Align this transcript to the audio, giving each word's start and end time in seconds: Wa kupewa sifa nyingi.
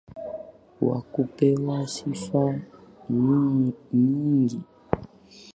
Wa 0.85 0.97
kupewa 1.11 1.77
sifa 1.93 2.59
nyingi. 3.09 4.61